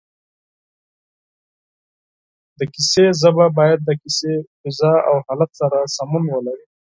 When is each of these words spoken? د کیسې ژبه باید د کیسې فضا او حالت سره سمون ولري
د 2.57 2.59
کیسې 2.73 3.05
ژبه 3.21 3.45
باید 3.57 3.79
د 3.83 3.89
کیسې 4.01 4.33
فضا 4.59 4.93
او 5.09 5.15
حالت 5.27 5.51
سره 5.59 5.77
سمون 5.95 6.23
ولري 6.29 6.65